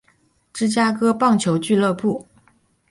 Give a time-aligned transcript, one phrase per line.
[0.51, 2.25] 芝加哥棒球俱乐部。